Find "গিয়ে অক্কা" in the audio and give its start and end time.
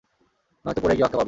0.95-1.11